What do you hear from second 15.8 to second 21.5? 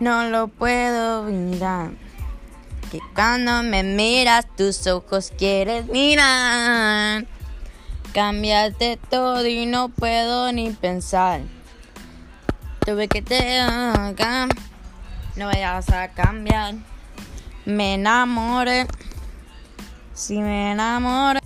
a cambiar. Me enamoré. Si me enamoré.